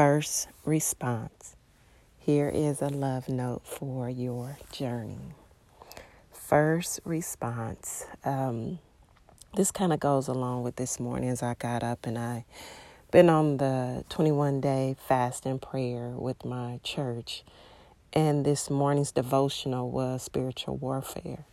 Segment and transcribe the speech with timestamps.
[0.00, 1.56] First response.
[2.18, 5.34] Here is a love note for your journey.
[6.32, 8.06] First response.
[8.24, 8.78] Um,
[9.54, 12.46] this kind of goes along with this morning as I got up and I
[13.10, 17.44] been on the 21 day fast and prayer with my church.
[18.14, 21.44] And this morning's devotional was spiritual warfare.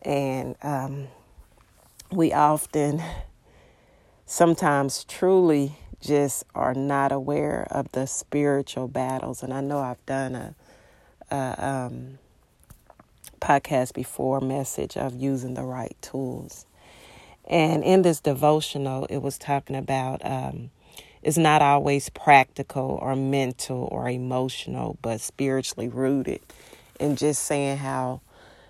[0.00, 1.08] And um,
[2.10, 3.02] we often,
[4.24, 9.42] sometimes truly just are not aware of the spiritual battles.
[9.42, 10.54] And I know I've done a,
[11.30, 12.18] a um,
[13.40, 16.66] podcast before, message of using the right tools.
[17.48, 20.70] And in this devotional, it was talking about um,
[21.22, 26.40] it's not always practical or mental or emotional, but spiritually rooted.
[26.98, 28.20] And just saying how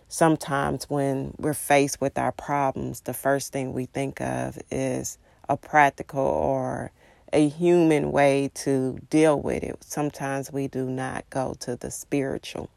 [0.09, 5.19] sometimes when we're faced with our problems, the first thing we think of is
[5.49, 6.91] a practical or
[7.33, 9.83] a human way to deal with it.
[9.85, 12.69] Sometimes we do not go to the spiritual.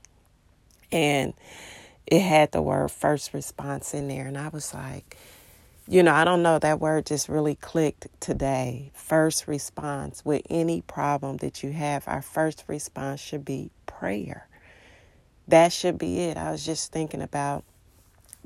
[0.91, 1.33] And
[2.07, 4.27] it had the word first response in there.
[4.27, 5.17] And I was like,
[5.88, 8.91] you know, I don't know, that word just really clicked today.
[8.94, 14.47] First response with any problem that you have, our first response should be prayer.
[15.47, 16.38] That should be it.
[16.38, 17.63] I was just thinking about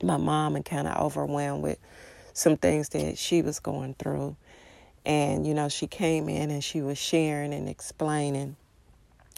[0.03, 1.77] my mom and kind of overwhelmed with
[2.33, 4.35] some things that she was going through.
[5.09, 8.57] And, you know, she came in and she was sharing and explaining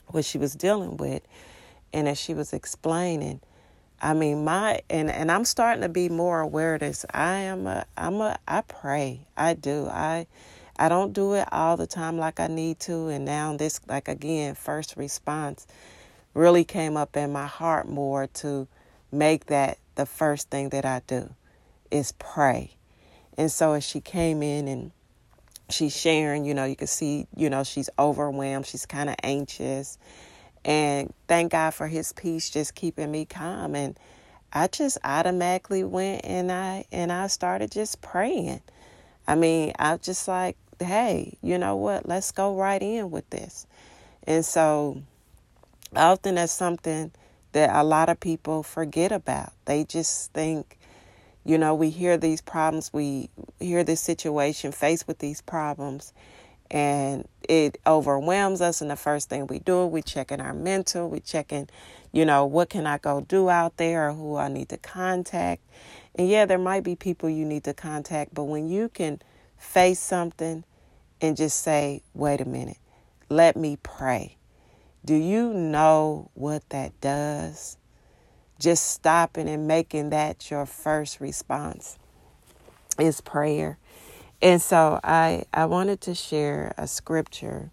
[0.07, 1.21] what she was dealing with.
[1.93, 3.39] And as she was explaining,
[4.01, 7.05] I mean, my and and I'm starting to be more aware of this.
[7.13, 9.21] I am a I'm a I pray.
[9.37, 9.87] I do.
[9.87, 10.27] I
[10.77, 14.09] I don't do it all the time like I need to and now this like
[14.09, 15.67] again first response
[16.33, 18.67] really came up in my heart more to
[19.09, 21.33] make that the first thing that I do
[21.89, 22.71] is pray.
[23.37, 24.91] And so as she came in and
[25.73, 29.97] she's sharing, you know, you can see, you know, she's overwhelmed, she's kind of anxious.
[30.63, 33.97] And thank God for his peace just keeping me calm and
[34.53, 38.61] I just automatically went and I and I started just praying.
[39.27, 42.07] I mean, I was just like, hey, you know what?
[42.07, 43.65] Let's go right in with this.
[44.25, 45.01] And so
[45.95, 47.11] often that's something
[47.53, 49.53] that a lot of people forget about.
[49.65, 50.77] They just think
[51.43, 53.29] you know, we hear these problems, we
[53.59, 56.13] hear this situation, faced with these problems,
[56.69, 58.81] and it overwhelms us.
[58.81, 61.67] And the first thing we do, we check in our mental, we check in,
[62.11, 65.61] you know, what can I go do out there or who I need to contact.
[66.15, 69.21] And yeah, there might be people you need to contact, but when you can
[69.57, 70.63] face something
[71.21, 72.77] and just say, wait a minute,
[73.29, 74.37] let me pray.
[75.03, 77.77] Do you know what that does?
[78.61, 81.97] Just stopping and making that your first response
[82.99, 83.77] is prayer.
[84.41, 87.71] And so I, I wanted to share a scripture,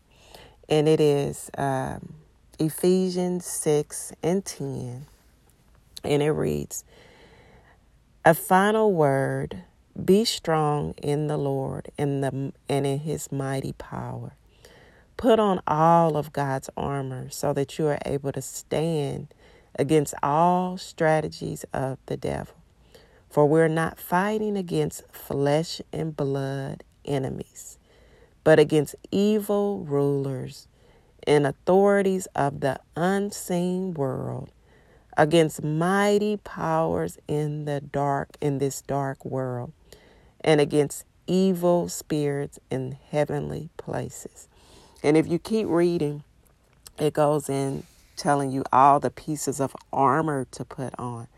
[0.69, 2.15] and it is um,
[2.59, 5.06] Ephesians 6 and 10.
[6.04, 6.84] And it reads,
[8.25, 9.62] A final word
[10.03, 14.32] be strong in the Lord and, the, and in his mighty power.
[15.16, 19.34] Put on all of God's armor so that you are able to stand
[19.78, 22.55] against all strategies of the devil.
[23.31, 27.78] For we're not fighting against flesh and blood enemies,
[28.43, 30.67] but against evil rulers
[31.27, 34.50] and authorities of the unseen world,
[35.17, 39.72] against mighty powers in the dark in this dark world,
[40.41, 44.49] and against evil spirits in heavenly places.
[45.03, 46.25] And if you keep reading,
[46.99, 47.84] it goes in
[48.19, 51.29] telling you all the pieces of armor to put on.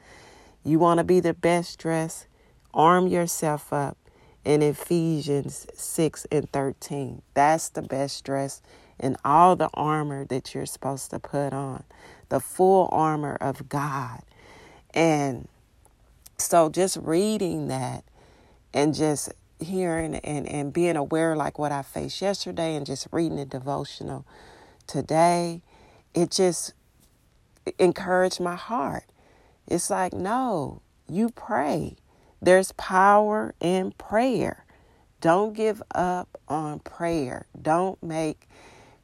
[0.65, 2.27] You want to be the best dressed?
[2.75, 3.97] Arm yourself up
[4.45, 7.23] in Ephesians 6 and 13.
[7.35, 8.63] That's the best dress
[8.99, 11.85] and all the armor that you're supposed to put on.
[12.29, 14.23] The full armor of God.
[14.93, 15.49] And
[16.39, 18.05] so just reading that
[18.73, 23.37] and just hearing and, and being aware like what I faced yesterday and just reading
[23.37, 24.25] the devotional
[24.87, 25.63] today
[26.15, 26.75] it just
[27.79, 29.05] encouraged my heart.
[29.67, 31.97] It's like, no, you pray.
[32.43, 34.65] There's power in prayer.
[35.21, 37.47] Don't give up on prayer.
[37.61, 38.49] Don't make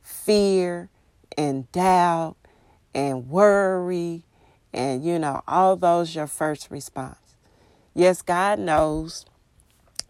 [0.03, 0.89] fear
[1.37, 2.37] and doubt
[2.95, 4.25] and worry
[4.73, 7.37] and, you know, all those your first response.
[7.95, 9.25] Yes, God knows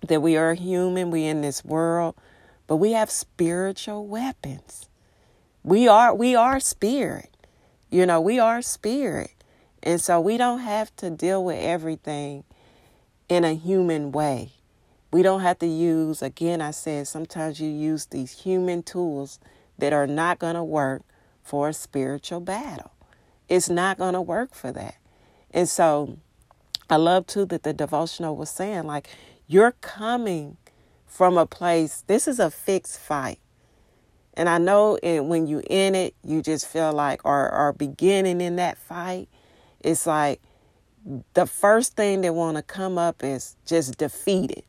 [0.06, 2.14] that we are human, we in this world,
[2.66, 4.88] but we have spiritual weapons.
[5.66, 7.36] We are we are spirit.
[7.90, 9.32] You know, we are spirit.
[9.82, 12.44] And so we don't have to deal with everything
[13.28, 14.52] in a human way.
[15.10, 19.40] We don't have to use again I said sometimes you use these human tools
[19.76, 21.02] that are not going to work
[21.42, 22.92] for a spiritual battle.
[23.48, 24.94] It's not going to work for that.
[25.50, 26.16] And so
[26.88, 29.08] I love too that the devotional was saying, like,
[29.48, 30.58] you're coming
[31.06, 33.40] from a place, this is a fixed fight.
[34.36, 38.56] And I know when you in it, you just feel like, or, or beginning in
[38.56, 39.28] that fight,
[39.80, 40.40] it's like
[41.34, 44.64] the first thing that want to come up is just defeated.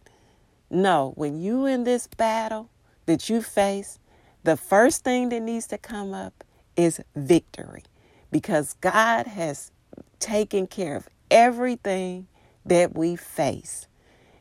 [0.69, 2.69] No, when you in this battle
[3.05, 3.99] that you face,
[4.43, 6.43] the first thing that needs to come up
[6.75, 7.83] is victory
[8.31, 9.71] because God has
[10.19, 12.27] taken care of everything
[12.65, 13.87] that we face.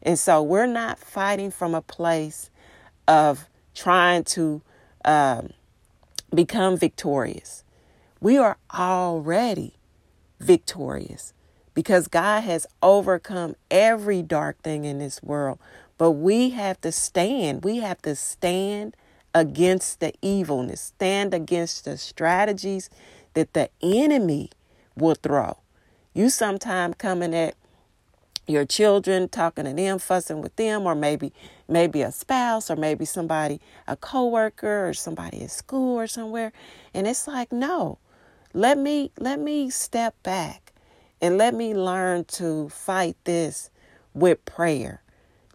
[0.02, 2.50] And so we're not fighting from a place
[3.08, 4.62] of trying to
[5.06, 5.50] um,
[6.34, 7.64] become victorious.
[8.20, 9.74] We are already
[10.40, 11.32] victorious
[11.74, 15.58] because God has overcome every dark thing in this world.
[15.98, 17.64] But we have to stand.
[17.64, 18.96] We have to stand
[19.34, 22.90] against the evilness, stand against the strategies
[23.34, 24.50] that the enemy
[24.96, 25.58] will throw.
[26.14, 27.54] You sometime coming at
[28.46, 31.32] your children, talking to them, fussing with them, or maybe
[31.68, 36.52] maybe a spouse, or maybe somebody, a coworker, or somebody at school or somewhere,
[36.94, 37.98] and it's like, no,
[38.52, 40.72] let me let me step back
[41.20, 43.70] and let me learn to fight this
[44.14, 45.02] with prayer.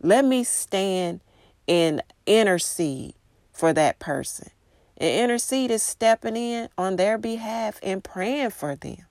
[0.01, 1.21] Let me stand
[1.67, 3.13] and intercede
[3.51, 4.49] for that person.
[4.97, 9.05] And intercede is stepping in on their behalf and praying for them.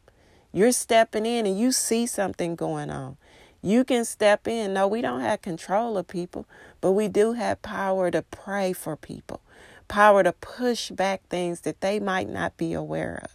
[0.52, 3.16] You're stepping in and you see something going on.
[3.62, 4.74] You can step in.
[4.74, 6.46] No, we don't have control of people,
[6.80, 9.40] but we do have power to pray for people,
[9.88, 13.30] power to push back things that they might not be aware of.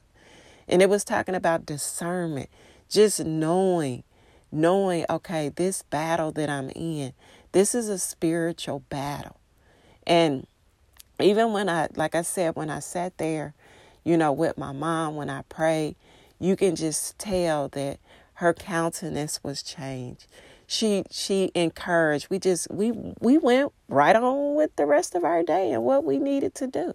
[0.68, 2.50] And it was talking about discernment,
[2.89, 4.04] just knowing,
[4.51, 7.13] knowing, okay, this battle that I'm in,
[7.51, 9.38] this is a spiritual battle.
[10.07, 10.48] And
[11.19, 13.54] even when I, like I said, when I sat there,
[14.04, 15.95] you know, with my mom, when I prayed,
[16.39, 18.00] you can just tell that
[18.36, 20.28] her countenance was changed.
[20.68, 22.30] She she encouraged.
[22.30, 26.04] We just we we went right on with the rest of our day and what
[26.04, 26.94] we needed to do.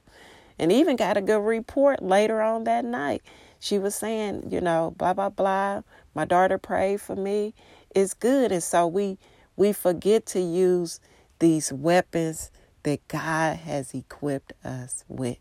[0.59, 3.23] And even got a good report later on that night.
[3.59, 5.83] She was saying, you know, blah blah blah.
[6.15, 7.55] My daughter prayed for me.
[7.95, 8.53] It's good.
[8.53, 9.19] And so we
[9.57, 11.01] we forget to use
[11.39, 12.51] these weapons
[12.83, 15.39] that God has equipped us with.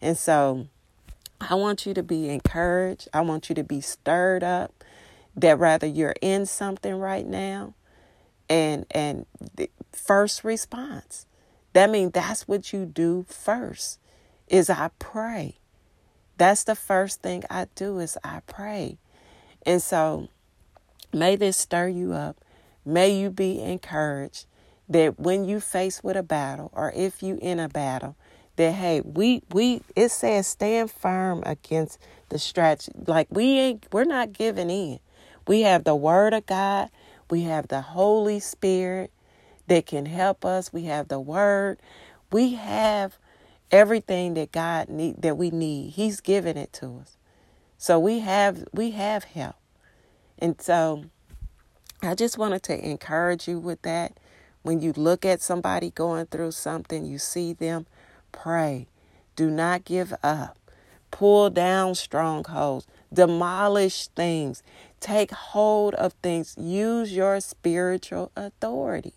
[0.00, 0.66] And so
[1.40, 3.08] I want you to be encouraged.
[3.14, 4.72] I want you to be stirred up
[5.36, 7.74] that rather you're in something right now
[8.48, 11.26] and and the first response.
[11.72, 13.98] That means that's what you do first
[14.48, 15.58] is I pray.
[16.38, 18.98] That's the first thing I do is I pray.
[19.64, 20.28] And so
[21.12, 22.38] may this stir you up.
[22.84, 24.46] May you be encouraged
[24.88, 28.16] that when you face with a battle or if you in a battle,
[28.56, 31.98] that hey, we we it says stand firm against
[32.28, 32.92] the strategy.
[33.06, 34.98] Like we ain't we're not giving in.
[35.46, 36.90] We have the word of God.
[37.30, 39.12] We have the Holy Spirit
[39.68, 40.72] that can help us.
[40.72, 41.78] We have the word.
[42.32, 43.18] We have
[43.70, 45.90] everything that God need that we need.
[45.90, 47.16] He's given it to us.
[47.78, 49.56] So we have we have help.
[50.38, 51.04] And so
[52.02, 54.18] I just wanted to encourage you with that.
[54.62, 57.86] When you look at somebody going through something, you see them,
[58.32, 58.88] pray.
[59.36, 60.58] Do not give up.
[61.10, 62.86] Pull down strongholds.
[63.12, 64.62] Demolish things.
[65.06, 66.56] Take hold of things.
[66.58, 69.14] Use your spiritual authority.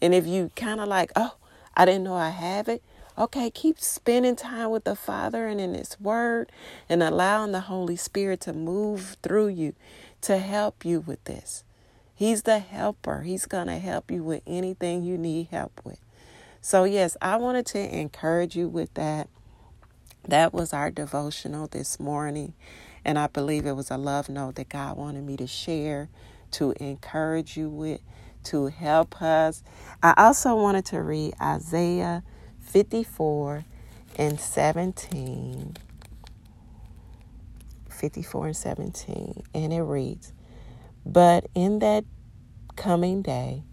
[0.00, 1.34] And if you kind of like, oh,
[1.76, 2.80] I didn't know I have it,
[3.18, 6.52] okay, keep spending time with the Father and in His Word
[6.88, 9.74] and allowing the Holy Spirit to move through you
[10.20, 11.64] to help you with this.
[12.14, 13.22] He's the helper.
[13.22, 15.98] He's going to help you with anything you need help with.
[16.60, 19.28] So, yes, I wanted to encourage you with that.
[20.28, 22.54] That was our devotional this morning.
[23.04, 26.08] And I believe it was a love note that God wanted me to share,
[26.52, 28.00] to encourage you with,
[28.44, 29.62] to help us.
[30.02, 32.22] I also wanted to read Isaiah
[32.60, 33.64] 54
[34.16, 35.76] and 17.
[37.90, 39.42] 54 and 17.
[39.54, 40.32] And it reads,
[41.04, 42.04] But in that
[42.76, 43.64] coming day,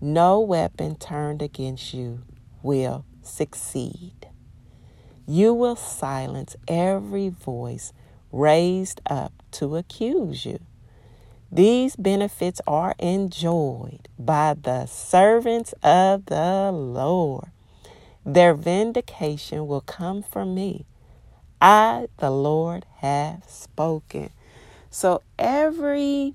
[0.00, 2.22] no weapon turned against you
[2.62, 4.28] will succeed.
[5.26, 7.92] You will silence every voice
[8.34, 10.58] raised up to accuse you.
[11.52, 17.50] These benefits are enjoyed by the servants of the Lord.
[18.26, 20.84] Their vindication will come from me.
[21.60, 24.30] I, the Lord, have spoken.
[24.90, 26.34] So every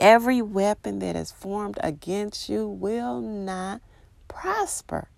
[0.00, 3.80] every weapon that is formed against you will not
[4.26, 5.08] prosper.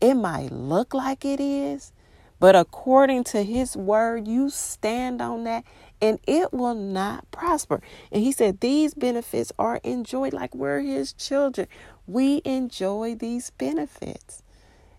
[0.00, 1.92] It might look like it is,
[2.40, 5.64] but according to his word, you stand on that
[6.00, 7.80] and it will not prosper.
[8.12, 11.66] And he said, These benefits are enjoyed like we're his children.
[12.06, 14.42] We enjoy these benefits.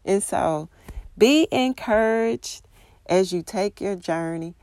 [0.04, 0.70] And so
[1.18, 2.68] be encouraged
[3.06, 4.56] as you take your journey.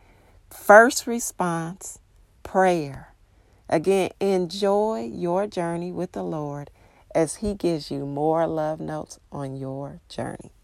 [0.50, 1.98] First response
[2.42, 3.12] prayer.
[3.68, 6.70] Again, enjoy your journey with the Lord
[7.14, 10.55] as He gives you more love notes on your journey.